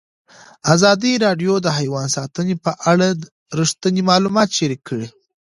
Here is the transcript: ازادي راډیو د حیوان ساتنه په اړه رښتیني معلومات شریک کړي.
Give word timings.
ازادي 0.73 1.13
راډیو 1.25 1.53
د 1.61 1.67
حیوان 1.77 2.07
ساتنه 2.17 2.55
په 2.65 2.71
اړه 2.91 3.07
رښتیني 3.59 4.01
معلومات 4.09 4.49
شریک 4.57 4.81
کړي. 4.89 5.07